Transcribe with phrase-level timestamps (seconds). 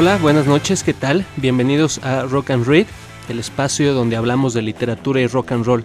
[0.00, 1.26] Hola, buenas noches, ¿qué tal?
[1.36, 2.86] Bienvenidos a Rock and Read,
[3.28, 5.84] el espacio donde hablamos de literatura y rock and roll.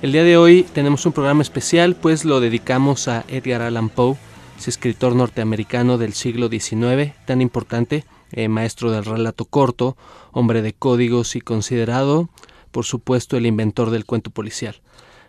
[0.00, 4.16] El día de hoy tenemos un programa especial, pues lo dedicamos a Edgar Allan Poe,
[4.56, 9.96] ese escritor norteamericano del siglo XIX, tan importante, eh, maestro del relato corto,
[10.30, 12.28] hombre de códigos y considerado,
[12.70, 14.76] por supuesto, el inventor del cuento policial.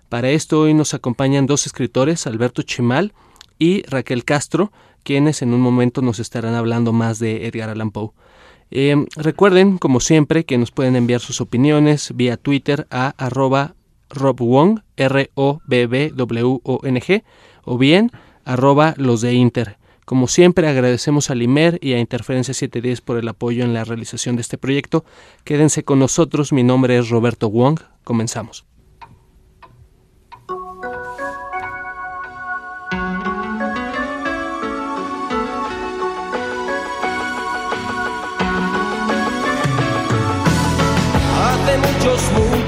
[0.07, 3.11] Para esto hoy nos acompañan dos escritores, Alberto Chimal
[3.57, 4.71] y Raquel Castro,
[5.03, 8.11] quienes en un momento nos estarán hablando más de Edgar Allan Poe.
[8.71, 13.75] Eh, recuerden, como siempre, que nos pueden enviar sus opiniones vía Twitter a arroba
[14.09, 15.63] robwong, R-O-B-B-W-O-N-G,
[17.63, 18.11] o bien
[18.45, 19.77] arroba los de Inter.
[20.05, 24.35] Como siempre, agradecemos a Limer y a Interferencia 710 por el apoyo en la realización
[24.35, 25.05] de este proyecto.
[25.43, 27.79] Quédense con nosotros, mi nombre es Roberto Wong.
[28.03, 28.65] Comenzamos.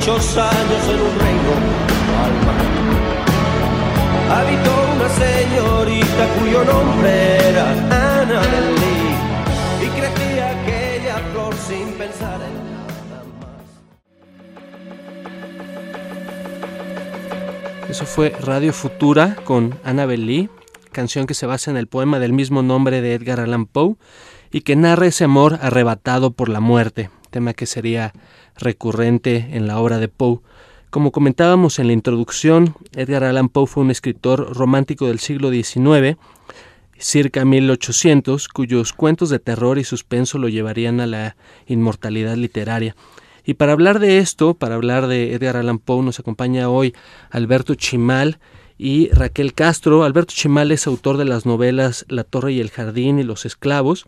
[0.01, 1.51] Muchos años en un reino
[4.31, 8.41] Habitó una señorita cuyo nombre era Ana
[9.79, 9.85] y
[10.39, 13.23] aquella flor sin pensar en nada
[17.83, 17.89] más.
[17.89, 20.49] Eso fue Radio Futura con Annabel Lee,
[20.91, 23.97] canción que se basa en el poema del mismo nombre de Edgar Allan Poe
[24.49, 28.13] y que narra ese amor arrebatado por la muerte, tema que sería
[28.61, 30.39] recurrente en la obra de Poe.
[30.89, 36.17] Como comentábamos en la introducción, Edgar Allan Poe fue un escritor romántico del siglo XIX,
[36.97, 41.35] circa 1800, cuyos cuentos de terror y suspenso lo llevarían a la
[41.67, 42.95] inmortalidad literaria.
[43.45, 46.93] Y para hablar de esto, para hablar de Edgar Allan Poe, nos acompaña hoy
[47.31, 48.39] Alberto Chimal
[48.77, 50.03] y Raquel Castro.
[50.03, 54.07] Alberto Chimal es autor de las novelas La Torre y el Jardín y Los Esclavos,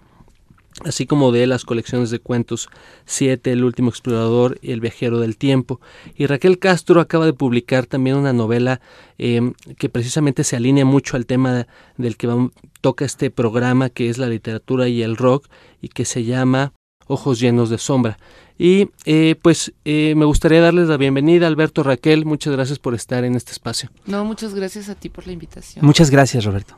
[0.86, 2.70] así como de las colecciones de cuentos
[3.06, 5.80] Siete, El último explorador y El viajero del tiempo.
[6.16, 8.82] Y Raquel Castro acaba de publicar también una novela
[9.18, 11.68] em, que precisamente se alinea mucho al tema
[11.98, 12.50] del que
[12.82, 15.48] toca este programa, que es la literatura y el rock,
[15.82, 16.74] y que se llama
[17.08, 18.18] Ojos llenos de sombra.
[18.58, 23.24] Y eh, pues eh, me gustaría darles la bienvenida, Alberto Raquel, muchas gracias por estar
[23.24, 23.90] en este espacio.
[24.06, 25.86] No, muchas gracias a ti por la invitación.
[25.86, 26.78] Muchas gracias, Roberto.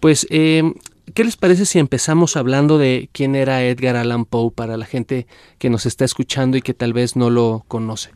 [0.00, 0.62] Pues eh,
[1.14, 5.26] ¿Qué les parece si empezamos hablando de quién era Edgar Allan Poe para la gente
[5.58, 8.10] que nos está escuchando y que tal vez no lo conoce?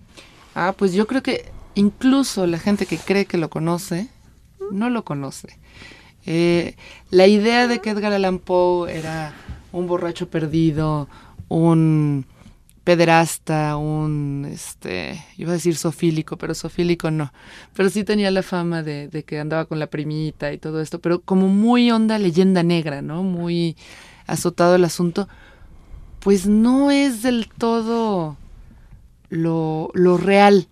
[0.54, 4.08] Ah, pues yo creo que incluso la gente que cree que lo conoce,
[4.72, 5.58] no lo conoce.
[6.26, 6.76] Eh,
[7.10, 9.34] la idea de que Edgar Allan Poe era
[9.72, 11.08] un borracho perdido,
[11.48, 12.26] un
[12.84, 17.32] pederasta, un, este, iba a decir sofílico, pero sofílico no.
[17.74, 21.20] Pero sí tenía la fama de, que andaba con la primita y todo esto, pero
[21.20, 23.22] como muy onda leyenda negra, ¿no?
[23.22, 23.76] Muy
[24.26, 25.28] azotado el asunto.
[26.20, 28.36] Pues no es del todo
[29.28, 30.68] lo, lo real.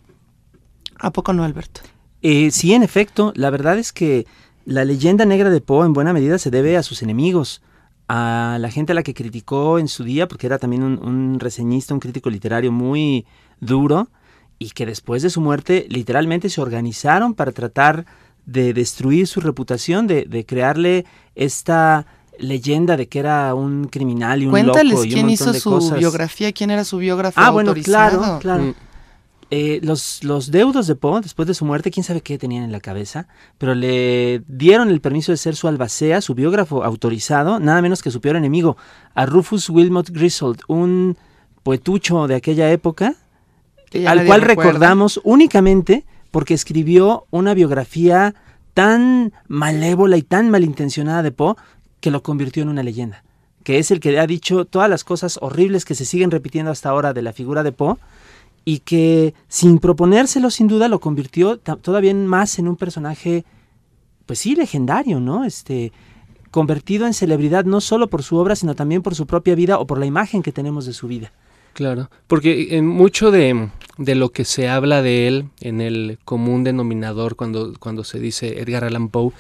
[0.99, 1.83] ¿A poco no, Alberto?
[2.23, 4.27] Eh, sí, en efecto, la verdad es que
[4.65, 7.63] la leyenda negra de Poe en buena medida se debe a sus enemigos
[8.09, 11.95] a la gente a la que criticó en su día, porque era también un, reseñista,
[11.95, 13.27] un crítico literario muy
[13.61, 14.09] duro,
[14.59, 18.07] y que después de su muerte literalmente se organizaron para tratar
[18.47, 21.05] de destruir su reputación, de, de crearle
[21.35, 22.07] esta
[22.39, 25.61] leyenda de que era un criminal y un Cuéntales loco y quién un hizo de
[25.61, 25.99] su cosas.
[25.99, 28.21] biografía, quién era su biógrafo Ah, bueno, autorizado.
[28.21, 28.63] claro, claro.
[28.65, 28.75] Mm.
[29.51, 32.73] Eh, los, los deudos de Poe, después de su muerte, quién sabe qué tenían en
[32.73, 37.81] la cabeza, pero le dieron el permiso de ser su albacea, su biógrafo autorizado, nada
[37.81, 38.77] menos que su peor enemigo,
[39.15, 41.17] a Rufus Wilmot Griswold, un
[41.63, 43.15] poetucho de aquella época,
[44.07, 44.73] al cual recuerda.
[44.73, 48.35] recordamos únicamente porque escribió una biografía
[48.75, 51.55] tan malévola y tan malintencionada de Poe
[52.01, 53.25] que lo convirtió en una leyenda,
[53.65, 56.91] que es el que ha dicho todas las cosas horribles que se siguen repitiendo hasta
[56.91, 57.97] ahora de la figura de Poe
[58.69, 63.47] y que sin proponérselo sin duda lo convirtió todavía más en un personaje
[64.27, 65.47] pues sí legendario, ¿no?
[65.47, 65.91] Este
[66.51, 69.87] convertido en celebridad no solo por su obra, sino también por su propia vida o
[69.87, 71.33] por la imagen que tenemos de su vida.
[71.73, 76.63] Claro, porque en mucho de, de lo que se habla de él en el común
[76.63, 79.33] denominador cuando, cuando se dice Edgar Allan Poe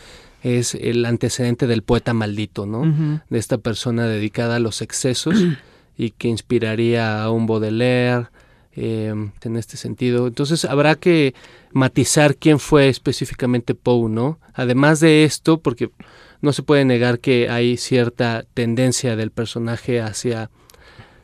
[0.42, 3.20] es el antecedente del poeta maldito, ¿no?
[3.28, 5.36] De esta persona dedicada a los excesos
[5.98, 8.28] y que inspiraría a un Baudelaire,
[8.80, 10.28] eh, en este sentido.
[10.28, 11.34] Entonces habrá que
[11.72, 14.38] matizar quién fue específicamente Poe, ¿no?
[14.54, 15.90] Además de esto, porque
[16.40, 20.50] no se puede negar que hay cierta tendencia del personaje hacia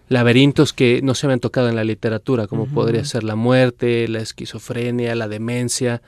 [0.08, 4.18] laberintos que no se habían tocado en la literatura, como podría ser la muerte, la
[4.18, 6.02] esquizofrenia, la demencia.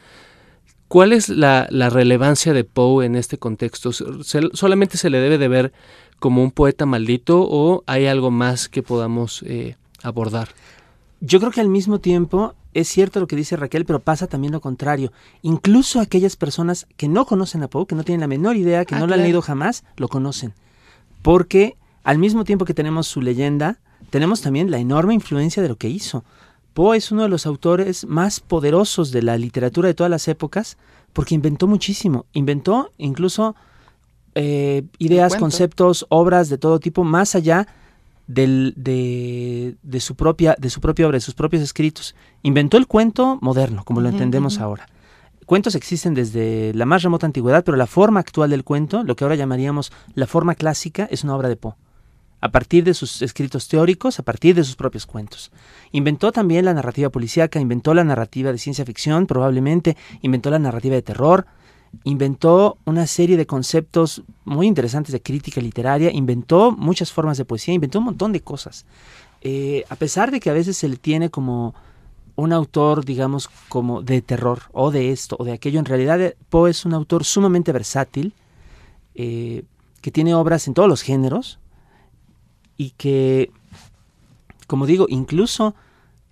[0.89, 3.93] ¿Cuál es la, relevancia de Poe en este contexto?
[3.93, 5.73] ¿Solamente se le debe de ver
[6.19, 10.49] como un poeta maldito o hay algo más que podamos eh, abordar?
[11.21, 14.53] Yo creo que al mismo tiempo es cierto lo que dice Raquel, pero pasa también
[14.53, 15.13] lo contrario.
[15.43, 18.95] Incluso aquellas personas que no conocen a Poe, que no tienen la menor idea, que
[18.95, 20.53] ah, no lo han leído jamás, lo conocen.
[21.23, 23.79] Porque al mismo tiempo que tenemos su leyenda,
[24.11, 26.23] tenemos también la enorme influencia de lo que hizo.
[26.75, 30.77] Poe es uno de los autores más poderosos de la literatura de todas las épocas
[31.15, 32.27] porque inventó muchísimo.
[32.35, 33.57] Inventó incluso
[34.35, 37.67] eh, ideas, conceptos, obras de todo tipo, más allá
[38.27, 42.15] del, de, de, su propia, de su propia obra, de sus propios escritos.
[42.43, 44.89] Inventó el cuento moderno, como lo entendemos ahora.
[45.47, 49.23] Cuentos existen desde la más remota antigüedad, pero la forma actual del cuento, lo que
[49.23, 51.75] ahora llamaríamos la forma clásica, es una obra de Poe.
[52.41, 55.53] A partir de sus escritos teóricos, a partir de sus propios cuentos.
[55.93, 60.97] Inventó también la narrativa policíaca, inventó la narrativa de ciencia ficción, probablemente, inventó la narrativa
[60.97, 61.47] de terror,
[62.05, 67.75] inventó una serie de conceptos muy interesantes de crítica literaria, inventó muchas formas de poesía,
[67.75, 68.87] inventó un montón de cosas.
[69.43, 71.75] Eh, a pesar de que a veces se le tiene como
[72.37, 76.37] un autor, digamos, como de terror, o de esto, o de aquello, en realidad eh,
[76.51, 78.35] Poe es un autor sumamente versátil,
[79.15, 79.65] eh,
[80.03, 81.59] que tiene obras en todos los géneros,
[82.77, 83.51] y que,
[84.67, 85.75] como digo, incluso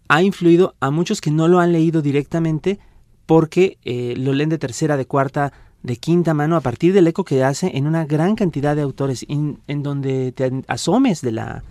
[0.08, 2.78] ha influido a muchos que no lo han leído directamente,
[3.26, 7.25] porque eh, lo leen de tercera, de cuarta, de quinta mano a partir del eco
[7.25, 11.62] que hace en una gran cantidad de autores, en donde te asomes de la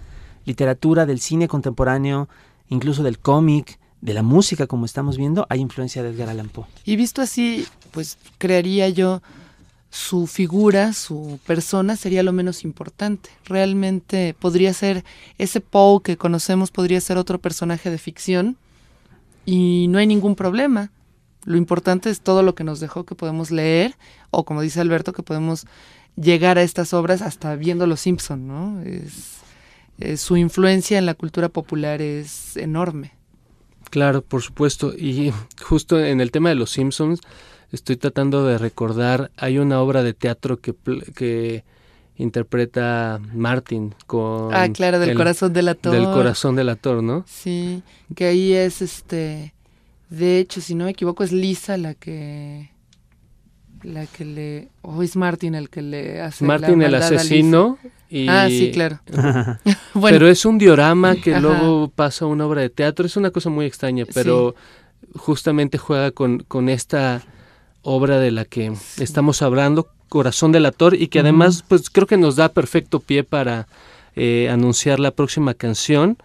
[0.45, 2.27] literatura, del cine contemporáneo,
[2.69, 6.65] incluso del cómic, de la música, como estamos viendo, hay influencia de Edgar Allan Poe.
[6.83, 9.21] Y visto así, pues crearía yo
[9.89, 13.29] su figura, su persona sería lo menos importante.
[13.45, 15.05] Realmente podría ser
[15.37, 18.57] ese Poe que conocemos, podría ser otro personaje de ficción
[19.45, 20.91] y no hay ningún problema.
[21.45, 23.95] Lo importante es todo lo que nos dejó que podemos leer,
[24.31, 25.65] o como dice Alberto, que podemos
[26.15, 28.81] llegar a estas obras hasta viendo Los Simpson, ¿no?
[28.81, 29.41] Es,
[30.19, 33.13] su influencia en la cultura popular es enorme.
[33.89, 34.91] Claro, por supuesto.
[34.93, 35.31] Y
[35.61, 37.21] justo en el tema de Los Simpsons,
[37.71, 40.73] estoy tratando de recordar, hay una obra de teatro que,
[41.15, 41.63] que
[42.17, 44.53] interpreta Martin con...
[44.53, 45.93] Ah, claro, del corazón del actor.
[45.93, 47.23] Del corazón del actor, ¿no?
[47.27, 47.83] Sí,
[48.15, 49.53] que ahí es este
[50.09, 52.69] de hecho, si no me equivoco, es Lisa la que
[53.83, 57.77] la que le o es Martin el que le hace Martin el asesino
[58.09, 58.99] y ah sí claro.
[60.01, 63.05] Pero es un diorama que luego pasa a una obra de teatro.
[63.05, 64.55] Es una cosa muy extraña pero
[65.15, 67.21] justamente juega con, con esta
[67.81, 72.17] obra de la que estamos hablando corazón del actor y que además pues creo que
[72.17, 73.67] nos da perfecto pie para
[74.15, 76.17] eh, anunciar la próxima canción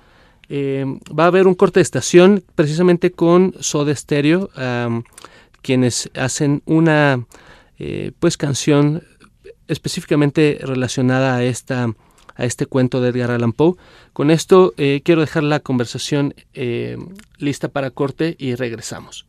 [0.49, 0.85] eh,
[1.19, 4.51] va a haber un corte de estación precisamente con Soda Stereo,
[5.63, 7.27] quienes hacen una
[7.79, 9.03] eh, pues canción
[9.67, 11.93] específicamente relacionada a esta
[12.35, 13.75] a este cuento de Edgar Allan Poe.
[14.13, 16.35] Con esto eh, quiero dejar la conversación
[17.39, 19.27] lista para corte y regresamos.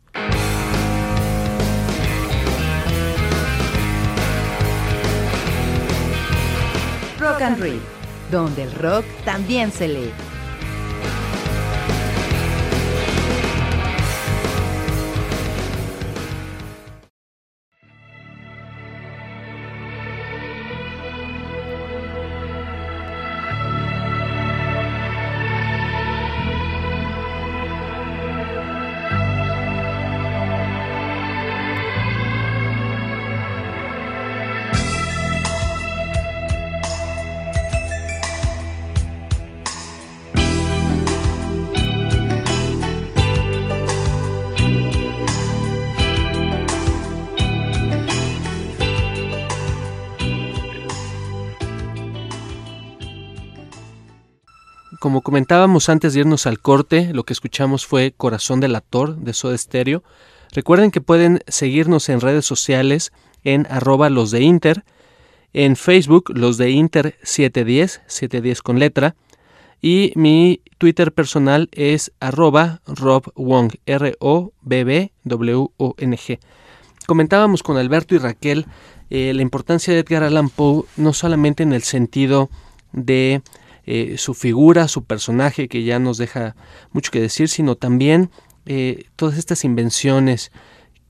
[7.18, 7.80] Rock and Read,
[8.30, 10.10] donde el rock también se lee.
[55.30, 59.56] Comentábamos antes de irnos al corte, lo que escuchamos fue Corazón del Actor de Soda
[59.56, 60.02] Stereo.
[60.50, 63.12] Recuerden que pueden seguirnos en redes sociales
[63.44, 64.82] en arroba los de Inter,
[65.52, 69.14] en Facebook los de Inter 710, 710 con letra,
[69.80, 74.50] y mi Twitter personal es arroba Rob Wong, R-O-B-B-W-O-N-G.
[77.06, 78.66] Comentábamos con Alberto y Raquel
[79.10, 82.50] eh, la importancia de Edgar Allan Poe, no solamente en el sentido
[82.90, 83.42] de
[83.92, 86.54] eh, su figura, su personaje, que ya nos deja
[86.92, 88.30] mucho que decir, sino también
[88.64, 90.52] eh, todas estas invenciones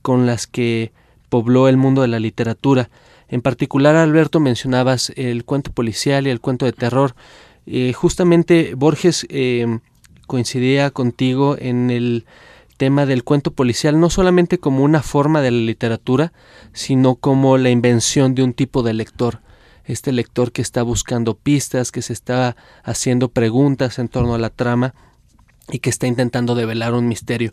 [0.01, 0.91] con las que
[1.29, 2.89] pobló el mundo de la literatura.
[3.29, 7.15] En particular, Alberto, mencionabas el cuento policial y el cuento de terror.
[7.67, 9.27] Eh, justamente Borges
[10.27, 12.25] coincidía contigo en el
[12.79, 16.33] tema del cuento policial no solamente como una forma de la literatura,
[16.73, 19.41] sino como la invención de un tipo de lector.
[19.91, 24.51] Este lector que está buscando pistas, que se está haciendo preguntas en torno a la
[24.51, 24.95] trama
[25.69, 27.53] y que está intentando develar un misterio.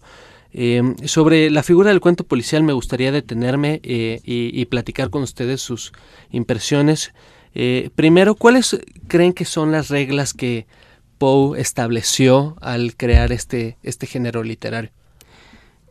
[0.53, 5.61] Eh, sobre la figura del cuento policial me gustaría detenerme eh, y, platicar con ustedes
[5.61, 5.93] sus
[6.29, 7.13] impresiones.
[7.53, 10.67] Eh, primero, ¿cuáles creen que son las reglas que
[11.17, 14.91] Poe estableció al crear este, este género literario?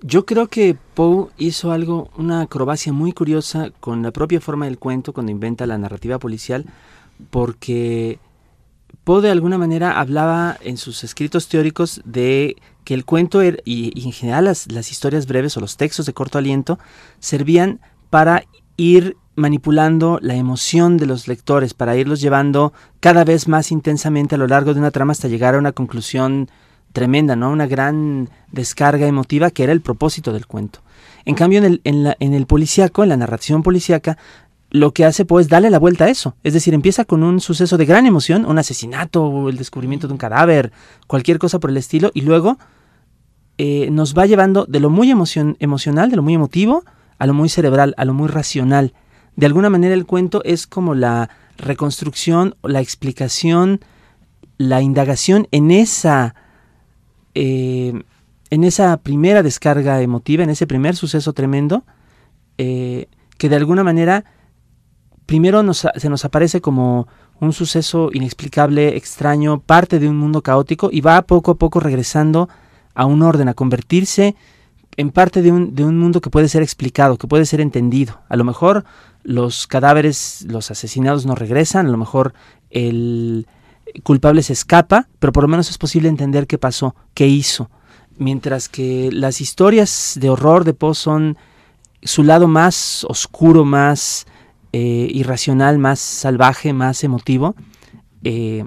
[0.02, 4.78] Yo creo que Poe hizo algo, una acrobacia muy curiosa con la propia forma del
[4.78, 6.66] cuento cuando inventa la narrativa policial,
[7.30, 8.18] porque
[9.04, 14.04] Poe de alguna manera hablaba en sus escritos teóricos de que el cuento er, y,
[14.04, 16.78] en general las, las historias breves o los textos de corto aliento
[17.18, 18.44] servían para
[18.76, 24.38] ir manipulando la emoción de los lectores, para irlos llevando cada vez más intensamente a
[24.38, 26.50] lo largo de una trama hasta llegar a una conclusión
[26.96, 27.50] tremenda, ¿no?
[27.50, 30.78] Una gran descarga emotiva que era el propósito del cuento.
[31.26, 34.16] En cambio, en el, en la, en el policíaco, en la narración policíaca,
[34.70, 36.36] lo que hace pues darle la vuelta a eso.
[36.42, 40.18] Es decir, empieza con un suceso de gran emoción, un asesinato, el descubrimiento de un
[40.18, 40.72] cadáver,
[41.06, 42.56] cualquier cosa por el estilo, y luego
[43.58, 46.82] eh, nos va llevando de lo muy emocional, de lo muy emotivo,
[47.18, 48.94] a lo muy cerebral, a lo muy racional.
[49.36, 53.80] De alguna manera el cuento es como la reconstrucción, la explicación,
[54.56, 56.34] la indagación en esa
[57.38, 57.92] eh,
[58.48, 61.84] en esa primera descarga emotiva, en ese primer suceso tremendo,
[62.56, 64.24] eh, que de alguna manera
[65.26, 71.02] primero se nos aparece como un suceso inexplicable, extraño, parte de un mundo caótico y
[71.02, 72.48] va poco a poco regresando
[72.94, 74.34] a un orden, a convertirse
[74.96, 78.20] en parte de un, de un mundo que puede ser explicado, que puede ser entendido.
[78.30, 78.86] A lo mejor
[79.24, 82.32] los cadáveres, los asesinados no regresan, a lo mejor
[82.70, 83.46] el,
[84.02, 87.70] culpable se escapa, pero por lo menos es posible entender qué pasó, qué hizo.
[88.18, 91.36] Mientras que las historias de horror de Poe son
[92.02, 94.26] su lado más oscuro, más
[94.72, 97.54] eh, irracional, más salvaje, más emotivo.
[98.24, 98.64] Eh,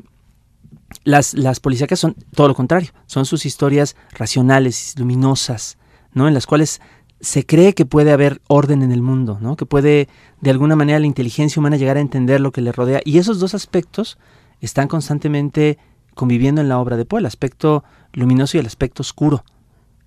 [1.04, 5.78] las, las policíacas son todo lo contrario, son sus historias racionales, luminosas,
[6.14, 6.28] ¿no?
[6.28, 6.82] En las cuales
[7.22, 9.56] se cree que puede haber orden en el mundo, ¿no?
[9.56, 10.08] Que puede
[10.42, 13.02] de alguna manera la inteligencia humana llegar a entender lo que le rodea.
[13.04, 14.18] Y esos dos aspectos
[14.62, 15.78] están constantemente
[16.16, 19.44] conviviendo en la obra de Poe, el aspecto luminoso y el aspecto oscuro.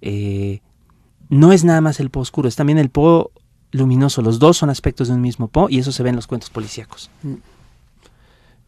[0.00, 0.60] Eh,
[1.28, 3.26] no es nada más el Poe oscuro, es también el Poe
[3.70, 4.22] luminoso.
[4.22, 6.50] Los dos son aspectos de un mismo Poe y eso se ve en los cuentos
[6.50, 7.10] policíacos.
[7.22, 7.34] Mm.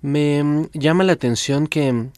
[0.00, 2.08] Me mm, llama la atención que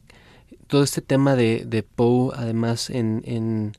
[0.67, 3.73] todo este tema de, de Poe, además en, en,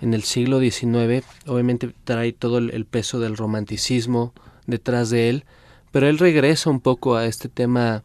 [0.00, 4.32] en, el siglo XIX, obviamente trae todo el peso del romanticismo
[4.66, 5.44] detrás de él,
[5.90, 8.02] pero él regresa un poco a este tema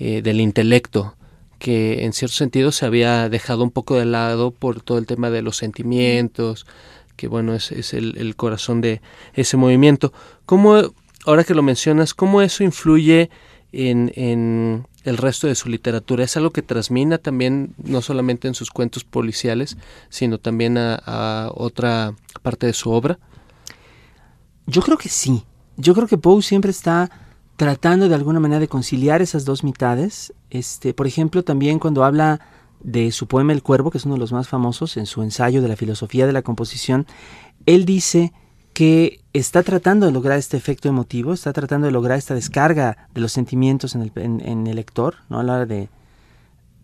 [0.00, 1.16] eh, del intelecto,
[1.58, 5.28] que en cierto sentido se había dejado un poco de lado por todo el tema
[5.28, 6.66] de los sentimientos,
[7.16, 9.02] que bueno, es, el, corazón de
[9.34, 10.12] ese movimiento.
[10.46, 10.76] ¿Cómo,
[11.26, 13.28] ahora que lo mencionas, cómo eso influye
[13.72, 16.22] en, en el resto de su literatura?
[16.22, 19.76] ¿Es algo que transmina también, no solamente en sus cuentos policiales,
[20.10, 23.18] sino también a, a otra parte de su obra?
[24.66, 25.42] Yo creo que sí.
[25.76, 27.10] Yo creo que Poe siempre está
[27.58, 30.32] tratando de alguna manera de conciliar esas dos mitades.
[30.48, 32.40] Este, por ejemplo, también cuando habla
[32.80, 35.60] de su poema El Cuervo, que es uno de los más famosos, en su ensayo
[35.60, 37.04] de la filosofía de la composición,
[37.66, 38.32] él dice
[38.74, 43.20] que está tratando de lograr este efecto emotivo, está tratando de lograr esta descarga de
[43.20, 45.40] los sentimientos en el, en, el lector, ¿no?
[45.40, 45.88] a la hora de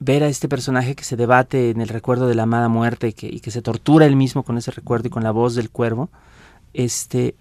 [0.00, 3.12] ver a este personaje que se debate en el recuerdo de la amada muerte y
[3.12, 5.70] que, y que se tortura él mismo con ese recuerdo y con la voz del
[5.70, 6.10] cuervo.
[6.72, 7.36] Este,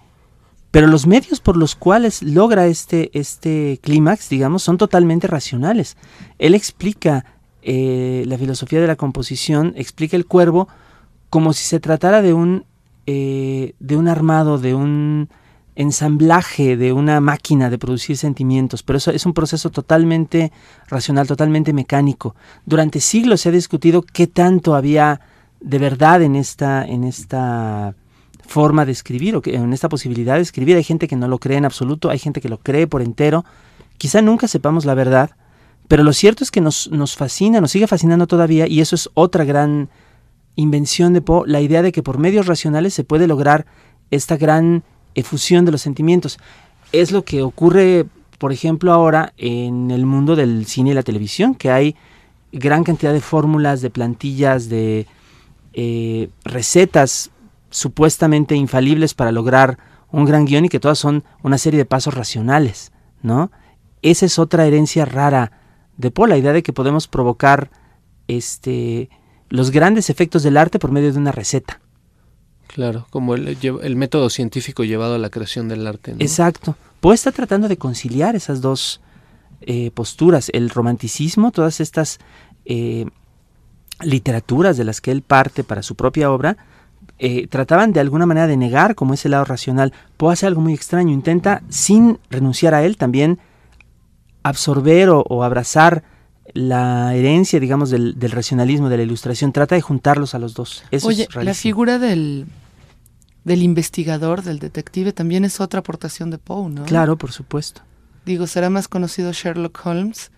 [0.73, 5.97] pero los medios por los cuales logra este, este clímax, digamos, son totalmente racionales.
[6.39, 7.25] Él explica
[7.61, 10.67] eh, la filosofía de la composición, explica el cuervo
[11.29, 12.65] como si se tratara de un,
[13.05, 15.29] eh, de un armado, de un
[15.75, 20.51] ensamblaje, de una máquina de producir sentimientos, pero eso es un proceso totalmente
[20.87, 22.35] racional, totalmente mecánico.
[22.65, 25.21] Durante siglos se ha discutido qué tanto había
[25.61, 27.93] de verdad en esta, en esta
[28.53, 30.77] forma de escribir o que, en esta posibilidad de escribir.
[30.77, 33.45] Hay gente que no lo cree en absoluto, hay gente que lo cree por entero.
[33.97, 35.31] Quizá nunca sepamos la verdad,
[35.87, 39.09] pero lo cierto es que nos, nos fascina, nos sigue fascinando todavía y eso es
[39.15, 39.89] otra gran
[40.55, 43.65] invención de Poe, la idea de que por medios racionales se puede lograr
[44.11, 44.83] esta gran
[45.15, 46.37] efusión de los sentimientos.
[46.91, 48.05] Es lo que ocurre,
[48.37, 51.95] por ejemplo, ahora en el mundo del cine y la televisión, que hay
[52.51, 55.07] gran cantidad de fórmulas, de plantillas, de
[55.73, 57.31] eh, recetas
[57.73, 59.77] supuestamente infalibles para lograr
[60.11, 63.51] un gran guion y que todas son una serie de pasos racionales, ¿no?
[64.01, 65.51] Esa es otra herencia rara
[65.97, 67.71] de Poe, la idea de que podemos provocar
[68.27, 69.09] este,
[69.49, 71.81] los grandes efectos del arte por medio de una receta.
[72.67, 76.11] Claro, como el, el método científico llevado a la creación del arte.
[76.11, 76.17] ¿no?
[76.19, 76.75] Exacto.
[77.01, 79.01] Poe está tratando de conciliar esas dos
[79.61, 82.19] eh, posturas, el romanticismo, todas estas
[82.65, 83.05] eh,
[84.01, 86.57] literaturas de las que él parte para su propia obra,
[87.19, 89.93] eh, trataban de alguna manera de negar como ese lado racional.
[90.17, 93.39] Poe hace algo muy extraño, intenta, sin renunciar a él, también
[94.43, 96.03] absorber o, o abrazar
[96.53, 100.83] la herencia, digamos, del, del, racionalismo, de la ilustración, trata de juntarlos a los dos.
[100.91, 102.45] Eso Oye, es la figura del,
[103.43, 106.83] del investigador, del detective, también es otra aportación de Poe, ¿no?
[106.83, 107.81] Claro, por supuesto.
[108.25, 110.31] Digo, será más conocido Sherlock Holmes.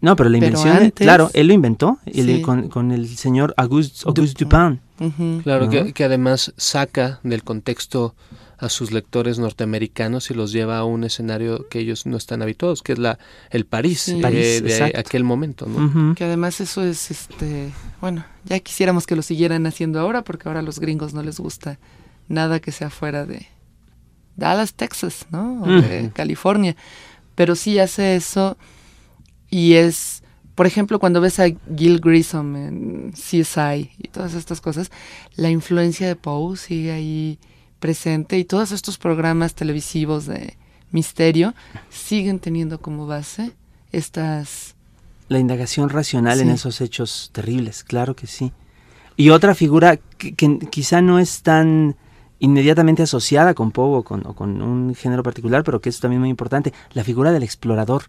[0.00, 2.42] No, pero la invención, pero antes, claro, él lo inventó sí.
[2.42, 4.80] con, con, el señor Auguste, Auguste Dupin.
[5.00, 5.42] Uh -huh.
[5.42, 5.86] Claro, uh -huh.
[5.86, 8.14] que, que, además saca del contexto
[8.58, 12.82] a sus lectores norteamericanos y los lleva a un escenario que ellos no están habituados,
[12.82, 13.18] que es la
[13.50, 14.20] el París, sí.
[14.20, 15.78] París de, de aquel momento, ¿no?
[15.78, 16.14] Uh -huh.
[16.14, 20.60] Que además eso es, este, bueno, ya quisiéramos que lo siguieran haciendo ahora, porque ahora
[20.60, 21.78] a los gringos no les gusta
[22.28, 23.46] nada que sea fuera de
[24.36, 25.62] Dallas, Texas, ¿no?
[25.62, 26.76] O de California.
[27.34, 28.56] Pero sí hace eso
[29.50, 30.22] y es,
[30.54, 34.90] por ejemplo, cuando ves a Gil Grissom en CSI y todas estas cosas,
[35.36, 37.38] la influencia de Poe sigue ahí
[37.78, 40.56] presente y todos estos programas televisivos de
[40.90, 41.54] misterio
[41.90, 43.52] siguen teniendo como base
[43.92, 44.74] estas...
[45.28, 46.42] La indagación racional sí.
[46.44, 48.52] en esos hechos terribles, claro que sí.
[49.16, 51.96] Y otra figura que, que quizá no es tan
[52.38, 56.20] inmediatamente asociada con Poe o con, o con, un género particular, pero que es también
[56.20, 58.04] muy importante, la figura del explorador,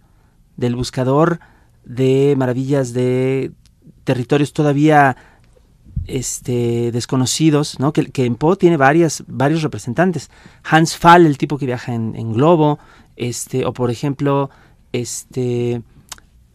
[0.60, 1.40] del buscador
[1.86, 3.52] de maravillas de
[4.04, 5.16] territorios todavía
[6.06, 7.94] este, desconocidos, ¿no?
[7.94, 10.30] que, en Poe tiene varias, varios representantes.
[10.64, 12.80] Hans Fall, el tipo que viaja en, globo,
[13.16, 14.50] este, o por ejemplo,
[14.92, 15.82] este,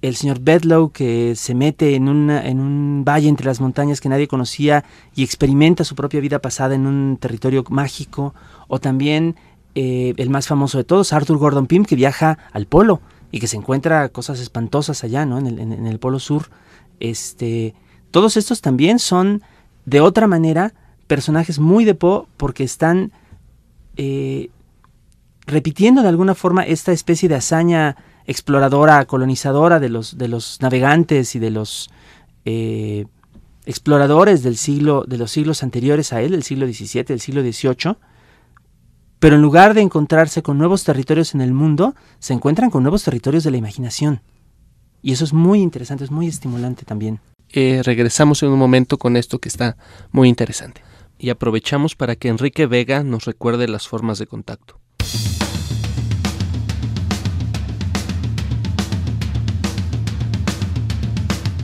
[0.02, 4.84] el señor Bedlow que se mete en un valle entre las montañas que nadie conocía
[5.14, 8.34] y experimenta su propia vida pasada en un territorio mágico,
[8.68, 9.36] o también
[9.74, 13.00] eh, el más famoso de todos, Arthur Gordon Pym, que viaja al polo
[13.34, 15.38] y que se encuentra cosas espantosas allá, ¿no?
[15.38, 16.50] En el, polo sur.
[17.00, 17.74] Este,
[18.12, 19.42] todos estos también son,
[19.86, 20.72] de otra manera,
[21.08, 23.10] personajes muy de Poe porque están
[23.96, 24.50] eh,
[25.46, 31.34] repitiendo de alguna forma esta especie de hazaña exploradora, colonizadora de los, de los navegantes
[31.34, 31.90] y de los
[32.44, 33.06] eh,
[33.66, 37.96] exploradores del siglo, de los siglos anteriores a él, del siglo XVII, del siglo XVIII,
[39.24, 43.04] pero en lugar de encontrarse con nuevos territorios en el mundo, se encuentran con nuevos
[43.04, 44.20] territorios de la imaginación.
[45.00, 47.20] Y eso es muy interesante, es muy estimulante también.
[47.50, 49.78] Eh, regresamos en un momento con esto que está
[50.12, 50.82] muy interesante.
[51.16, 54.78] Y aprovechamos para que Enrique Vega nos recuerde las formas de contacto.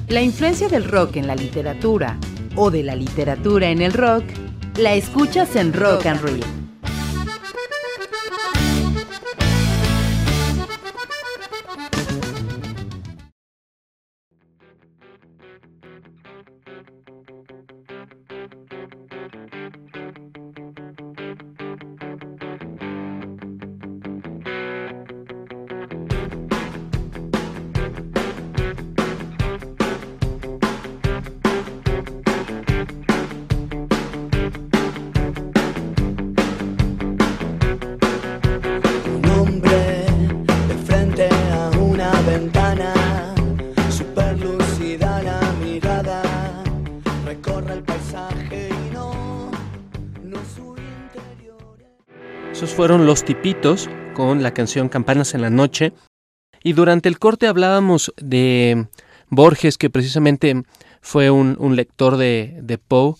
[0.09, 2.16] La influencia del rock en la literatura
[2.57, 4.25] o de la literatura en el rock
[4.79, 6.60] la escuchas en Rock and Roll.
[52.81, 55.93] Fueron los tipitos con la canción Campanas en la Noche.
[56.62, 58.87] Y durante el corte hablábamos de
[59.29, 60.62] Borges, que precisamente
[61.03, 63.16] fue un, lector de, de Poe,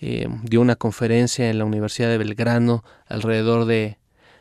[0.00, 3.98] eh, dio una conferencia en la Universidad de Belgrano alrededor de,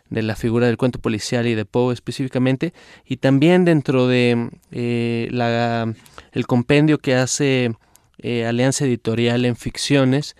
[0.09, 2.73] de la figura del cuento policial y de Poe específicamente,
[3.05, 5.93] y también dentro de eh, la,
[6.31, 7.75] el compendio que hace
[8.19, 10.37] eh, Alianza Editorial en Ficciones,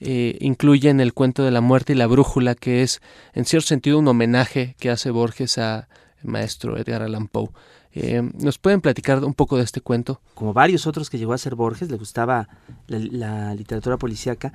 [0.00, 3.00] eh, incluyen el cuento de la muerte y la brújula, que es
[3.32, 5.88] en cierto sentido un homenaje que hace Borges a
[6.22, 7.48] maestro Edgar Allan Poe.
[7.92, 10.20] Eh, ¿Nos pueden platicar un poco de este cuento?
[10.34, 12.48] Como varios otros que llegó a ser Borges, le gustaba
[12.88, 14.52] la, literatura policíaca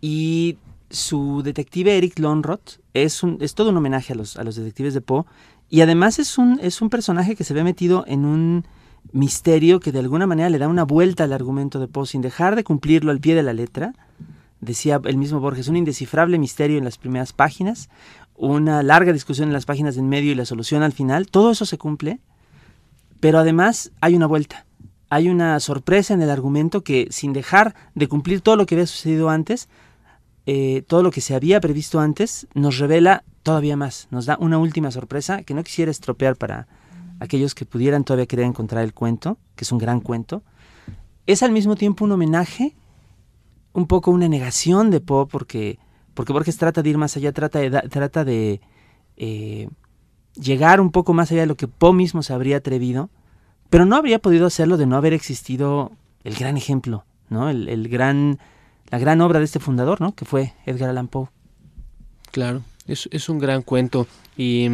[0.00, 0.58] y
[0.90, 4.94] su detective Eric Lonroth es, un, es todo un homenaje a los, a los detectives
[4.94, 5.24] de Poe
[5.70, 8.64] y además es un personaje que se ve metido en un
[9.12, 12.56] misterio que de alguna manera le da una vuelta al argumento de Poe sin dejar
[12.56, 13.92] de cumplirlo al pie de la letra.
[14.60, 17.88] Decía el mismo Borges, un indescifrable misterio en las primeras páginas,
[18.34, 21.26] una larga discusión en las páginas de en medio y la solución al final.
[21.28, 22.20] Todo eso se cumple,
[23.20, 24.66] pero además hay una vuelta.
[25.08, 28.86] Hay una sorpresa en el argumento que sin dejar de cumplir todo lo que había
[28.86, 29.68] sucedido antes,
[30.46, 34.58] eh, todo lo que se había previsto antes, nos revela todavía más, nos da una
[34.58, 36.66] última sorpresa que no quisiera estropear para
[37.20, 40.42] aquellos que pudieran todavía querer encontrar el cuento, que es un gran cuento.
[41.26, 42.74] Es al mismo tiempo un homenaje,
[43.76, 45.78] un poco una negación de Poe, porque,
[46.14, 48.62] porque Borges trata de ir más allá, trata de, trata de
[49.18, 49.68] eh,
[50.34, 53.10] llegar un poco más allá de lo que Poe mismo se habría atrevido,
[53.68, 55.92] pero no habría podido hacerlo de no haber existido
[56.24, 57.50] el gran ejemplo, ¿no?
[57.50, 58.38] El, el gran,
[58.88, 60.14] la gran obra de este fundador, ¿no?
[60.14, 61.28] Que fue Edgar Allan Poe.
[62.32, 64.06] Claro, es, es un gran cuento
[64.38, 64.70] y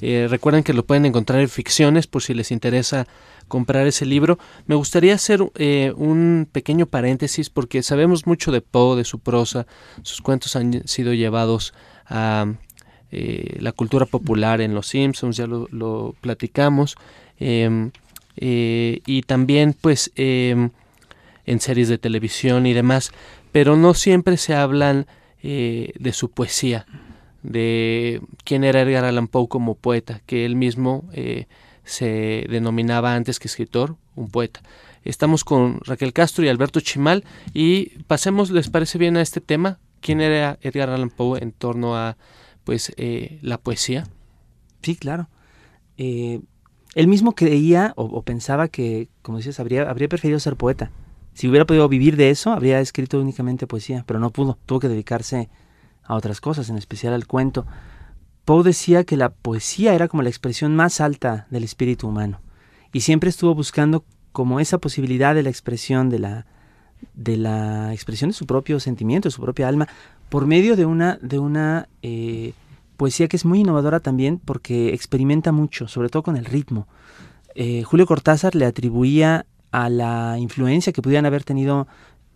[0.00, 3.06] eh, recuerden que lo pueden encontrar en Ficciones por si les interesa
[3.48, 4.38] comprar ese libro.
[4.66, 9.66] Me gustaría hacer eh, un pequeño paréntesis porque sabemos mucho de Poe, de su prosa,
[10.02, 11.74] sus cuentos han sido llevados
[12.06, 12.46] a
[13.10, 16.96] eh, la cultura popular en Los Simpsons, ya lo, platicamos,
[17.38, 17.90] em,
[18.36, 20.70] y también pues em,
[21.46, 23.12] en series de televisión y demás,
[23.52, 25.06] pero no siempre se hablan
[25.42, 26.86] de su poesía
[27.44, 31.46] de quién era Edgar Allan Poe como poeta, que él mismo eh,
[31.84, 34.60] se denominaba antes que escritor, un poeta.
[35.04, 39.78] Estamos con Raquel Castro y Alberto Chimal y pasemos, ¿les parece bien a este tema?
[40.00, 42.16] ¿Quién era Edgar Allan Poe en torno a
[42.64, 44.04] pues eh, la poesía?
[44.82, 45.28] Sí, claro.
[45.98, 46.40] Eh,
[46.94, 50.90] él mismo creía o, pensaba que, como dices, habría, habría preferido ser poeta.
[51.34, 54.58] Si hubiera podido vivir de eso, habría escrito únicamente poesía, pero no pudo.
[54.66, 55.48] Tuvo que dedicarse
[56.04, 57.66] a otras cosas, en especial al cuento.
[58.44, 62.40] Poe decía que la poesía era como la expresión más alta del espíritu humano
[62.92, 66.46] y siempre estuvo buscando como esa posibilidad de la expresión de la
[67.12, 69.88] de la expresión de su propio sentimiento, de su propia alma,
[70.28, 72.52] por medio de una de una eh,
[72.96, 76.86] poesía que es muy innovadora también porque experimenta mucho, sobre todo con el ritmo.
[77.54, 81.86] Eh, Julio Cortázar le atribuía a la influencia que pudieran haber tenido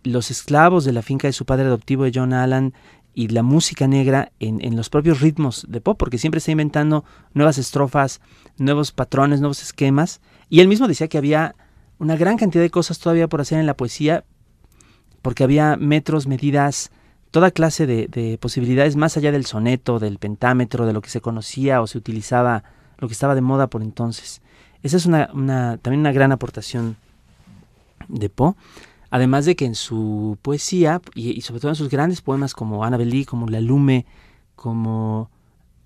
[0.03, 2.73] los esclavos de la finca de su padre adoptivo de John Allan
[3.19, 7.03] y la música negra en, los propios ritmos de pop, porque siempre está inventando
[7.33, 8.21] nuevas estrofas,
[8.57, 10.21] nuevos patrones, nuevos esquemas.
[10.47, 11.53] Y él mismo decía que había
[11.97, 14.23] una gran cantidad de cosas todavía por hacer en la poesía,
[15.21, 16.91] porque había metros, medidas,
[17.29, 21.81] toda clase de, posibilidades más allá del soneto, del pentámetro, de lo que se conocía
[21.81, 22.63] o se utilizaba,
[22.99, 24.41] lo que estaba de moda por entonces.
[24.81, 25.27] Esa es una
[25.81, 26.95] también una gran aportación
[28.07, 28.55] de Poe.
[29.11, 33.09] Además de que en su poesía, y, sobre todo en sus grandes poemas como Annabel
[33.09, 34.05] Lee, como La Lume,
[34.55, 35.31] como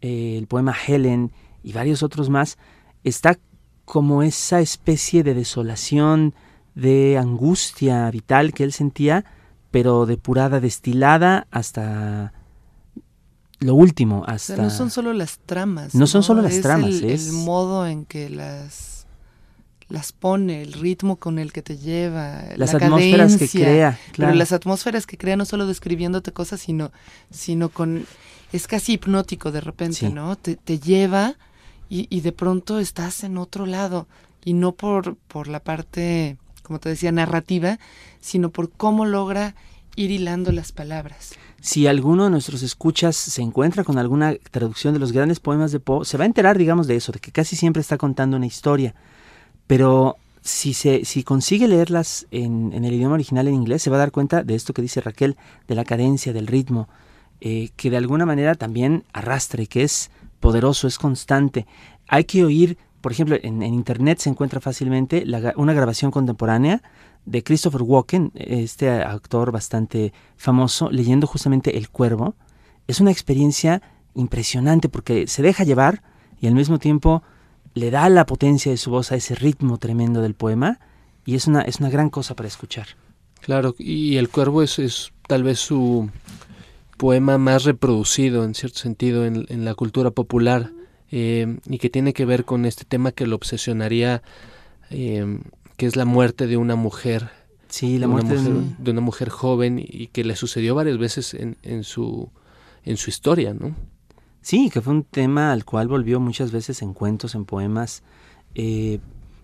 [0.01, 1.31] eh, el poema Helen
[1.63, 2.57] y varios otros más,
[3.03, 3.39] está
[3.85, 6.33] como esa especie de desolación,
[6.75, 9.25] de angustia vital que él sentía,
[9.71, 12.33] pero depurada, destilada hasta
[13.59, 14.57] lo último, hasta...
[14.57, 15.95] no son solo las tramas.
[15.95, 18.92] No, son solo las tramas, es el modo en que las
[19.93, 24.33] las pone, el ritmo con el que te lleva, las la atmósferas que crea, pero
[24.33, 26.91] las atmósferas que crea no solo describiéndote cosas, sino,
[27.29, 28.03] sino con,
[28.51, 30.35] es casi hipnótico de repente, ¿no?
[30.35, 31.35] Te, te lleva
[31.89, 34.07] y, y, de pronto estás en otro lado.
[34.43, 37.77] Y no por, por la parte, como te decía, narrativa,
[38.19, 39.53] sino por cómo logra
[39.95, 41.33] ir hilando las palabras.
[41.61, 45.79] Si alguno de nuestros escuchas se encuentra con alguna traducción de los grandes poemas de
[45.79, 48.47] Poe, se va a enterar, digamos, de eso, de que casi siempre está contando una
[48.47, 48.95] historia
[49.67, 53.99] pero si, se, si consigue leerlas en, el idioma original en inglés, se va a
[53.99, 56.89] dar cuenta de esto que dice Raquel, de la cadencia, del ritmo,
[57.39, 61.65] eh, que de alguna manera también arrastra y que es poderoso, es constante.
[62.09, 66.81] Hay que oír, por ejemplo, en, internet se encuentra fácilmente una grabación contemporánea
[67.25, 72.35] de Christopher Walken, este actor bastante famoso, leyendo justamente El Cuervo.
[72.87, 73.81] Es una experiencia
[74.13, 76.03] impresionante porque se deja llevar
[76.41, 77.23] y al mismo tiempo
[77.73, 80.79] le da la potencia de su voz a ese ritmo tremendo del poema
[81.25, 82.87] y es una, es una gran cosa para escuchar.
[83.41, 86.09] Claro, y El Cuervo es, es tal vez su
[86.97, 90.71] poema más reproducido en cierto sentido en, la cultura popular
[91.11, 94.21] eh, y que tiene que ver con este tema que lo obsesionaría,
[94.89, 95.39] eh,
[95.75, 97.29] que es la muerte de una mujer.
[97.67, 101.83] Sí, la muerte de, una mujer joven y que le sucedió varias veces en, en,
[101.83, 102.29] su,
[102.85, 103.75] en su historia, ¿no?
[104.43, 108.03] Sí, que fue un tema al cual volvió muchas veces en cuentos, en poemas.
[108.55, 108.99] Eh,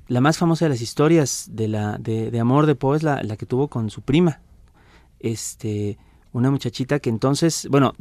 [0.10, 3.38] la más famosa de las historias de, la, de, amor de Poe es la, la,
[3.38, 4.42] que tuvo con su prima.
[5.22, 5.98] Este,
[6.34, 7.94] una muchachita que entonces, bueno,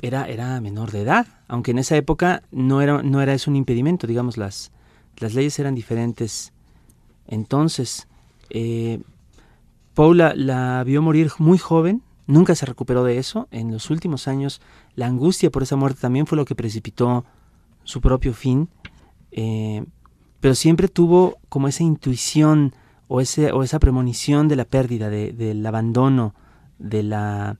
[0.00, 3.56] era, era menor de edad, aunque en esa época no era, no era eso un
[3.56, 4.72] impedimento, digamos, las,
[5.18, 6.54] las leyes eran diferentes
[7.26, 8.08] Entonces,
[8.48, 9.02] eh,
[9.92, 13.46] Paula la vio morir muy joven, nunca se recuperó de eso.
[13.50, 14.60] En los últimos años,
[14.96, 17.24] la angustia por esa muerte también fue lo que precipitó
[17.84, 18.68] su propio fin.
[19.32, 19.84] Eh,
[20.40, 22.74] pero siempre tuvo como esa intuición
[23.08, 26.34] o, ese, o esa premonición de la pérdida, del abandono,
[26.78, 27.56] de la,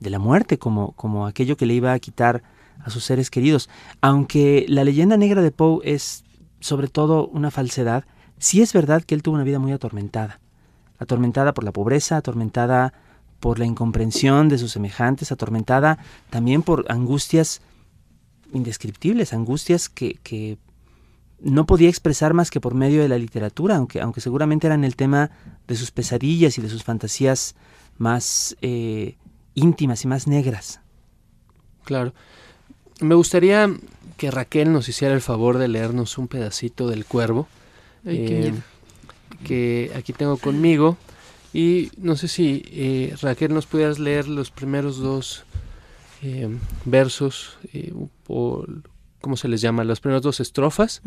[0.00, 2.42] de la muerte, como, como aquello que le iba a quitar
[2.84, 3.68] a sus seres queridos.
[4.00, 6.24] Aunque la leyenda negra de Poe es
[6.60, 8.04] sobre todo una falsedad,
[8.38, 10.40] sí es verdad que él tuvo una vida muy atormentada.
[10.98, 12.92] Atormentada por la pobreza, atormentada
[13.40, 15.98] por la incomprensión de sus semejantes, atormentada
[16.30, 17.60] también por angustias
[18.52, 20.58] indescriptibles, angustias que, que
[21.40, 24.96] no podía expresar más que por medio de la literatura, aunque, aunque seguramente eran el
[24.96, 25.30] tema
[25.66, 27.54] de sus pesadillas y de sus fantasías
[27.96, 29.16] más eh,
[29.54, 30.80] íntimas y más negras.
[31.84, 32.12] Claro.
[33.00, 33.70] Me gustaría
[34.16, 37.46] que Raquel nos hiciera el favor de leernos un pedacito del cuervo.
[38.04, 38.52] Eh,
[39.44, 40.96] que aquí tengo conmigo.
[41.52, 45.44] Y no sé si eh, Raquel nos pudieras leer los primeros dos
[46.84, 47.58] versos,
[48.26, 48.66] o,
[49.20, 49.84] ¿cómo se les llama?
[49.84, 51.00] Las primeras dos estrofas,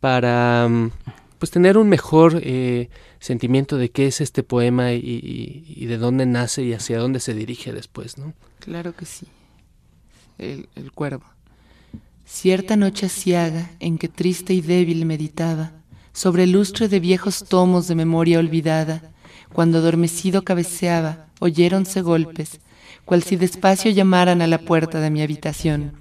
[0.00, 0.90] para mm,
[1.38, 2.42] pues tener un mejor
[3.20, 7.72] sentimiento de qué es este poema y, de dónde nace y hacia dónde se dirige
[7.72, 8.34] después, ¿no?
[8.58, 9.26] Claro que sí.
[10.38, 11.24] El, cuervo.
[12.24, 15.72] Cierta noche asiaga en que triste y débil meditaba
[16.12, 19.12] sobre el lustre de viejos tomos de memoria olvidada,
[19.52, 22.60] cuando adormecido cabeceaba, oyéronse golpes,
[23.04, 25.94] cual si despacio llamaran a la puerta de mi habitación.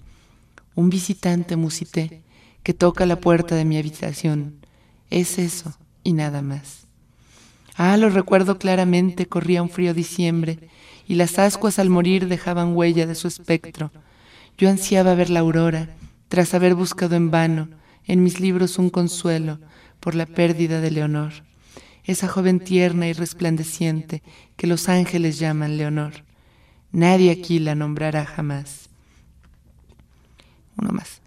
[0.75, 2.21] Un visitante musité
[2.63, 4.55] que toca la puerta de mi habitación.
[5.09, 6.85] Es eso y nada más.
[7.75, 10.59] Ah, lo recuerdo claramente, corría un frío diciembre,
[11.07, 13.91] y las ascuas al morir dejaban huella de su espectro.
[14.57, 15.95] Yo ansiaba ver la aurora,
[16.27, 17.69] tras haber buscado en vano
[18.05, 19.59] en mis libros un consuelo
[19.99, 21.31] por la pérdida de Leonor,
[22.03, 24.23] esa joven tierna y resplandeciente
[24.55, 26.23] que los ángeles llaman Leonor.
[26.91, 28.89] Nadie aquí la nombrará jamás.
[30.77, 31.21] Uno más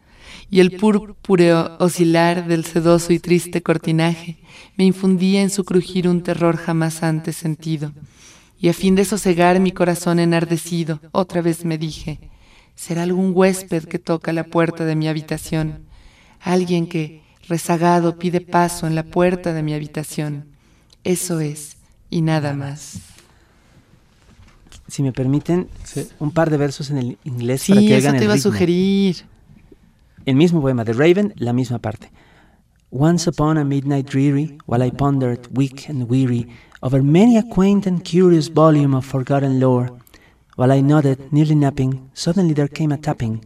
[0.52, 4.36] y el purpúreo oscilar del sedoso y triste cortinaje
[4.76, 7.92] me infundía en su crujir un terror jamás antes sentido.
[8.60, 12.20] Y a fin de sosegar mi corazón enardecido, otra vez me dije,
[12.74, 15.86] será algún huésped que toca la puerta de mi habitación,
[16.38, 20.51] alguien que, rezagado, pide paso en la puerta de mi habitación.
[21.04, 21.76] Eso es,
[22.10, 23.00] y nada más.
[24.88, 25.68] Si me permiten,
[26.20, 29.24] un par de versos en el inglés para que eso te iba a sugerir.
[30.26, 32.10] El mismo poema de Raven, la misma parte.
[32.90, 36.46] Once upon a midnight dreary, while I pondered, weak and weary,
[36.82, 39.90] over many a quaint and curious volume of forgotten lore,
[40.56, 43.44] while I nodded, nearly napping, suddenly there came a tapping,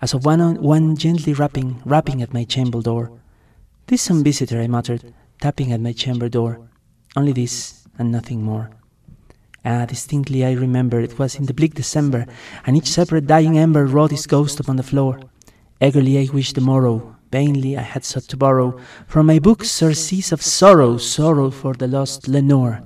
[0.00, 3.10] as of one, on, one gently rapping, rapping at my chamber door.
[3.88, 6.60] This some visitor, I muttered, tapping at my chamber door.
[7.16, 8.70] Only this, and nothing more.
[9.64, 12.26] Ah, distinctly I remember it was in the bleak December,
[12.66, 15.20] and each separate dying ember wrought its ghost upon the floor.
[15.80, 20.32] Eagerly I wished the morrow, vainly I had sought to borrow from my books surcease
[20.32, 22.82] of sorrow, sorrow for the lost Lenore,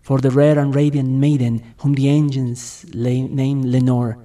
[0.00, 4.18] for the rare and radiant maiden whom the angels name Lenore,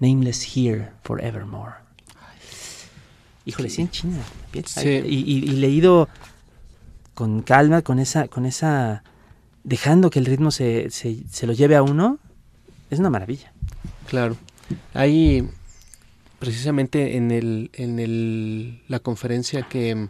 [0.00, 1.76] nameless here forevermore.
[3.46, 4.22] Híjole, sí en China.
[4.64, 4.88] Sí.
[4.88, 6.08] Y, y, y, leído
[7.14, 9.04] con calma, con esa, con esa,
[9.62, 12.18] dejando que el ritmo se, se, se lo lleve a uno,
[12.90, 13.52] es una maravilla.
[14.08, 14.36] Claro.
[14.92, 15.48] Hay
[16.38, 20.08] precisamente en, el, en el, la conferencia que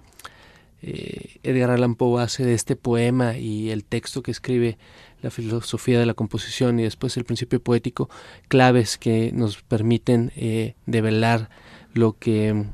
[0.82, 4.76] eh, Edgar Allan Poe hace de este poema y el texto que escribe
[5.22, 8.10] la filosofía de la composición y después el principio poético,
[8.48, 11.48] claves que nos permiten eh, develar
[11.94, 12.66] lo que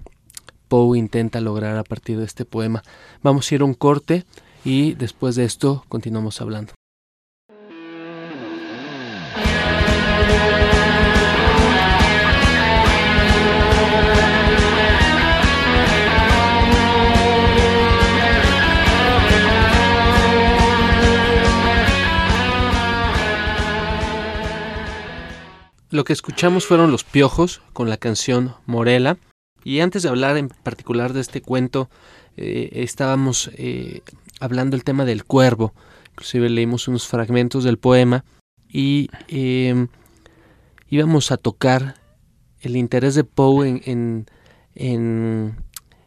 [0.71, 2.85] Poe intenta lograr a partir de este poema.
[3.25, 4.25] Vamos a ir a un corte
[4.65, 6.75] y después de esto continuamos hablando.
[25.91, 29.19] Lo que escuchamos fueron Los Piojos con la canción Morela.
[29.65, 31.89] Y antes de hablar en particular de este cuento,
[32.37, 34.03] eh, estábamos eh,
[34.41, 35.75] hablando del tema del cuervo.
[36.13, 38.25] Inclusive leímos unos fragmentos del poema
[38.69, 39.89] y em,
[40.89, 41.97] íbamos a tocar
[42.61, 44.27] el interés de Poe en,
[44.75, 45.57] en,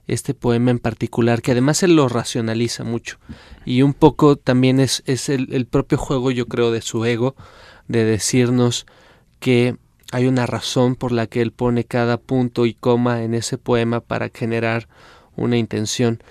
[0.06, 3.18] este poema en particular, que además él lo racionaliza mucho.
[3.66, 7.36] Y un poco también es, es el, el propio juego, yo creo, de su ego,
[7.88, 8.86] de decirnos
[9.40, 9.78] que
[10.14, 14.00] hay una razón por la que él pone cada punto y coma en ese poema
[14.00, 14.88] para generar
[15.36, 16.22] una intención.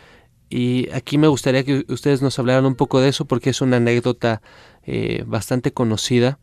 [0.49, 3.79] y aquí me gustaría que ustedes nos hablaran un poco de eso porque es una
[3.79, 4.40] anécdota
[4.85, 6.38] eh, bastante conocida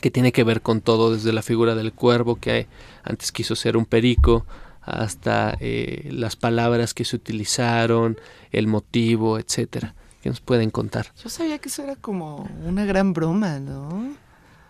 [0.00, 2.66] que tiene que ver con todo, desde la figura del cuervo que
[3.04, 4.44] antes quiso ser un perico,
[4.82, 8.18] hasta eh, las palabras que se utilizaron,
[8.50, 9.94] el motivo, etcétera.
[10.20, 11.12] ¿Qué nos pueden contar?
[11.22, 14.14] Yo sabía que eso era como una gran broma, ¿no?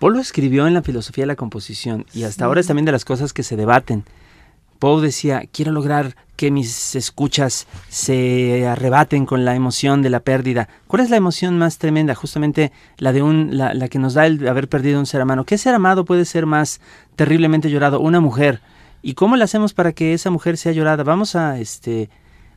[0.01, 3.05] Polo escribió en la filosofía de la composición y hasta ahora es también de las
[3.05, 4.05] cosas que se debaten.
[4.79, 10.71] Poe decía, quiero lograr que mis escuchas se arrebaten con la emoción de la pérdida.
[10.87, 12.15] ¿Cuál es la emoción más tremenda?
[12.15, 15.45] Justamente la de un, la, la que nos da el haber perdido un ser amado.
[15.45, 16.81] ¿Qué ser amado puede ser más
[17.15, 18.01] terriblemente llorado?
[18.01, 18.63] Una mujer.
[19.03, 21.05] ¿Y cómo le hacemos para que esa mujer sea llorada?
[21.05, 22.09] Vamos a este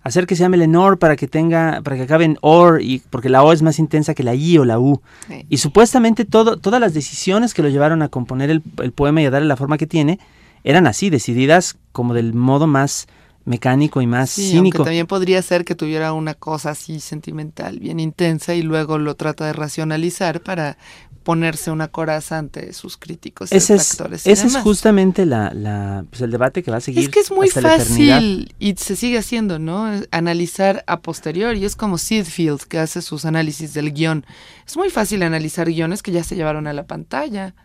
[0.04, 3.30] hacer que se llame Lenore para que tenga, para que acabe en or, y, porque
[3.30, 5.02] la O es más intensa que la I o la U.
[5.50, 9.26] Y supuestamente todo, todas las decisiones que lo llevaron a componer el, el poema y
[9.26, 10.20] a darle la forma que tiene,
[10.64, 13.08] eran así, decididas como del modo más
[13.46, 14.84] mecánico y más sí, cínico.
[14.84, 19.46] también podría ser que tuviera una cosa así sentimental, bien intensa, y luego lo trata
[19.46, 20.78] de racionalizar para
[21.24, 24.28] ponerse una coraza ante sus críticos y ese es, detractores.
[24.28, 27.04] ese es justamente la, la, pues el debate que va a seguir.
[27.04, 29.90] Es que es muy hasta fácil y se sigue haciendo, ¿no?
[30.12, 31.64] Analizar a posteriori.
[31.66, 34.26] Es como Seedfield que hace sus análisis del guion.
[34.68, 37.56] Es muy fácil analizar guiones que ya se llevaron a la pantalla.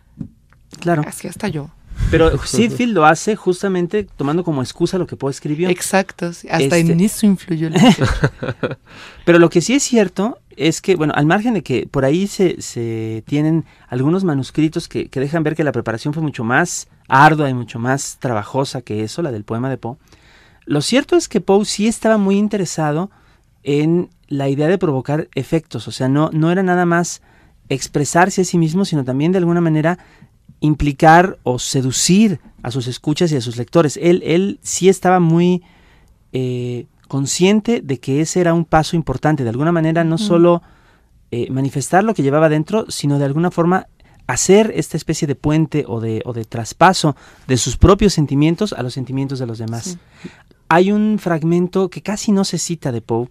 [0.79, 1.03] Claro.
[1.05, 1.69] Así hasta yo.
[2.11, 5.69] Pero Seedfield lo hace justamente tomando como excusa lo que Poe escribió.
[5.69, 6.27] Exacto.
[6.27, 7.69] Hasta Este- en eso influyó
[9.25, 12.27] Pero lo que sí es cierto es que, bueno, al margen de que por ahí
[12.27, 16.89] se, se tienen algunos manuscritos que, que dejan ver que la preparación fue mucho más
[17.07, 19.97] ardua y mucho más trabajosa que eso, la del poema de Poe,
[20.65, 23.09] lo cierto es que Poe sí estaba muy interesado
[23.63, 27.21] en la idea de provocar efectos, o sea, no, no era nada más
[27.69, 29.97] expresarse a sí mismo, sino también de alguna manera
[30.59, 33.97] implicar o seducir a sus escuchas y a sus lectores.
[34.01, 35.63] Él, él sí estaba muy
[36.33, 40.61] eh, consciente de que ese era un paso importante, de alguna manera no solo
[41.31, 43.87] eh, manifestar lo que llevaba dentro, sino de alguna forma
[44.27, 47.15] hacer esta especie de puente o de, o de traspaso
[47.47, 49.97] de sus propios sentimientos a los sentimientos de los demás.
[50.69, 53.27] Hay un fragmento que casi no se cita de Poe,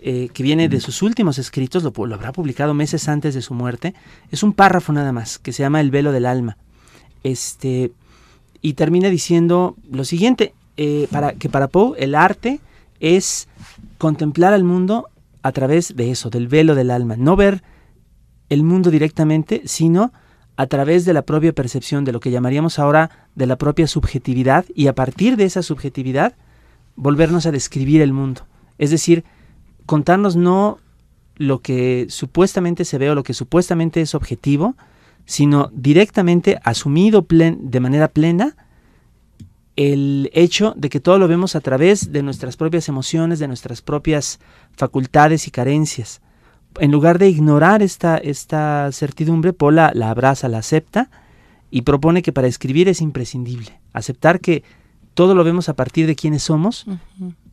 [0.00, 3.94] eh, que viene de sus últimos escritos, lo habrá publicado meses antes de su muerte,
[4.30, 6.56] es un párrafo nada más, que se llama El velo del alma.
[7.24, 7.90] Este,
[8.62, 12.60] y termina diciendo lo siguiente, eh, para, que para Poe el arte
[13.00, 13.48] es
[13.98, 15.08] contemplar al mundo
[15.42, 17.62] a través de eso, del velo del alma, no ver
[18.48, 20.12] el mundo directamente, sino
[20.56, 24.64] a través de la propia percepción, de lo que llamaríamos ahora de la propia subjetividad,
[24.74, 26.34] y a partir de esa subjetividad
[26.96, 28.42] volvernos a describir el mundo.
[28.78, 29.24] Es decir,
[29.86, 30.78] contarnos no
[31.36, 34.74] lo que supuestamente se ve o lo que supuestamente es objetivo,
[35.24, 38.56] sino directamente asumido de manera plena
[39.78, 43.80] el hecho de que todo lo vemos a través de nuestras propias emociones, de nuestras
[43.80, 44.40] propias
[44.76, 46.20] facultades y carencias.
[46.80, 51.10] En lugar de ignorar esta, esta certidumbre, Pola la abraza, la acepta
[51.70, 53.78] y propone que para escribir es imprescindible.
[53.92, 54.64] Aceptar que
[55.14, 56.84] todo lo vemos a partir de quiénes somos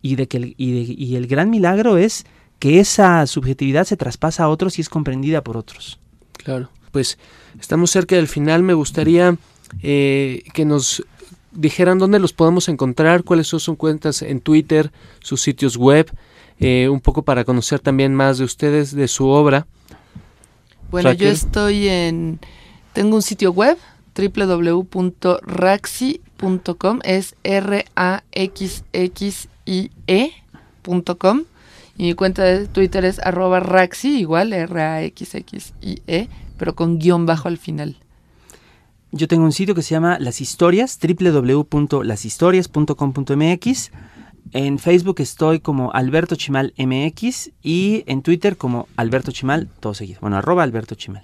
[0.01, 2.25] y, de que el, y, de- y el gran milagro es
[2.57, 5.99] que esa subjetividad se traspasa a otros y es comprendida por otros.
[6.43, 6.69] Claro.
[6.91, 7.19] Pues
[7.59, 8.63] estamos cerca del final.
[8.63, 9.37] Me gustaría
[9.83, 11.03] eh, que nos
[11.55, 16.11] dijeran dónde los podemos encontrar, cuáles son sus cuentas en Twitter, sus sitios web,
[16.59, 19.65] eh, un poco para conocer también más de ustedes, de su obra.
[20.91, 22.39] Bueno, yo estoy en...
[22.93, 23.77] Tengo un sitio web,
[24.15, 24.99] www.raxi.com,
[27.03, 28.23] es R-A-X-X-I-E.com.
[31.97, 37.57] Y mi cuenta de Twitter es arroba Raxi, igual, R-A-X-X-I-E, pero con guion bajo al
[37.57, 37.97] final.
[39.17, 43.91] Yo tengo un sitio que se llama Las Historias, www.lashistorias.com.mx.
[44.51, 50.19] En Facebook estoy como Alberto Chimal MX y en Twitter como Alberto Chimal, todo seguido.
[50.19, 51.23] Bueno, arroba Alberto Chimal.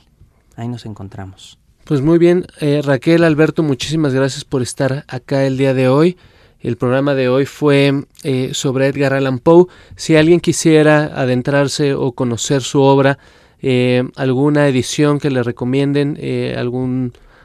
[0.56, 1.60] Ahí nos encontramos.
[1.84, 6.16] Pues muy bien, eh, Raquel, Alberto, muchísimas gracias por estar acá el día de hoy.
[6.62, 9.66] El programa de hoy fue eh, sobre Edgar Allan Poe.
[9.98, 13.18] Si alguien quisiera adentrarse o conocer su obra,
[13.62, 16.56] eh, alguna edición que le recomienden, eh,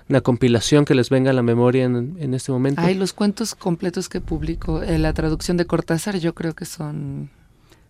[0.06, 2.80] alguna compilación que les venga a la memoria en, en este momento.
[2.80, 7.30] Ay, los cuentos completos que publico, eh, la traducción de Cortázar, yo creo que son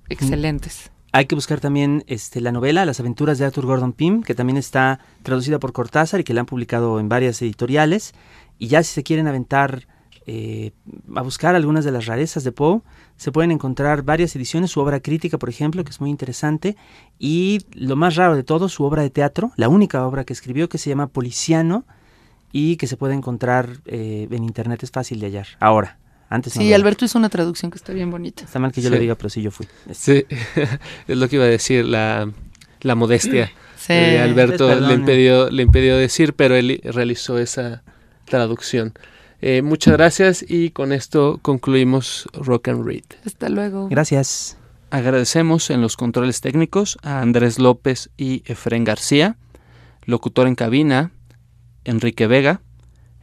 [0.08, 0.90] excelentes.
[1.12, 4.56] Hay que buscar también este, la novela Las aventuras de Arthur Gordon Pym, que también
[4.56, 8.14] está traducida por Cortázar y que la han publicado en varias editoriales.
[8.58, 9.86] Y ya si se quieren aventar
[10.26, 10.72] eh,
[11.14, 12.80] a buscar algunas de las rarezas de Poe,
[13.16, 16.76] se pueden encontrar varias ediciones, su obra crítica, por ejemplo, que es muy interesante,
[17.18, 20.68] y lo más raro de todo, su obra de teatro, la única obra que escribió,
[20.68, 21.84] que se llama Policiano,
[22.58, 25.98] y que se puede encontrar eh, en internet, es fácil de hallar, ahora,
[26.30, 26.72] Antes Sí.
[26.72, 28.42] Alberto hizo una traducción que está bien bonita.
[28.44, 28.94] Está mal que yo Sí.
[28.94, 29.68] lo diga, pero sí yo fui.
[29.92, 30.24] Sí,
[31.06, 32.30] es lo que iba a decir, la,
[32.80, 33.52] la modestia.
[33.76, 33.92] Sí.
[33.92, 37.84] Eh, Alberto le impidió, le impidió decir, pero él realizó esa
[38.24, 38.94] traducción.
[39.40, 43.04] Eh, muchas gracias y con esto concluimos Rock and Read.
[43.24, 43.88] Hasta luego.
[43.88, 44.56] Gracias.
[44.90, 49.36] Agradecemos en los controles técnicos a Andrés López y Efren García,
[50.04, 51.12] locutor en cabina,
[51.86, 52.60] Enrique Vega,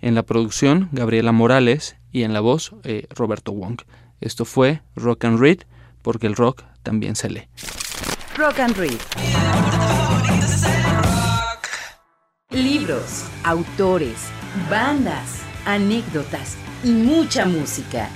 [0.01, 3.81] en la producción, Gabriela Morales y en la voz, eh, Roberto Wong.
[4.21, 5.59] Esto fue Rock and Read,
[6.01, 7.47] porque el rock también se lee.
[8.37, 8.99] Rock and Read.
[12.51, 14.29] Libros, autores,
[14.69, 18.09] bandas, anécdotas y mucha música.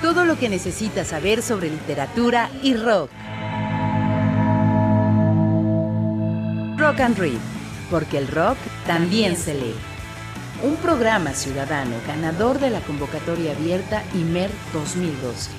[0.00, 3.10] Todo lo que necesitas saber sobre literatura y rock.
[6.78, 7.38] Rock and Read,
[7.92, 9.74] porque el rock también se lee.
[10.62, 15.50] Un programa ciudadano ganador de la convocatoria abierta IMER 2012.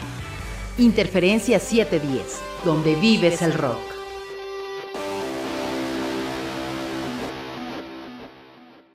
[0.80, 3.93] Interferencia 710, donde vives el rock.